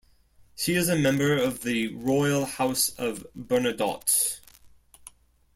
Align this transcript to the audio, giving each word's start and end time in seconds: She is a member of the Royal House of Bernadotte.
She 0.55 0.73
is 0.73 0.89
a 0.89 0.95
member 0.95 1.37
of 1.37 1.61
the 1.61 1.93
Royal 1.93 2.45
House 2.47 2.89
of 2.97 3.23
Bernadotte. 3.37 4.39